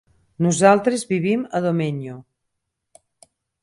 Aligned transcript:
Nosaltres 0.45 1.05
vivim 1.13 1.45
a 1.59 1.63
Domenyo. 1.69 2.19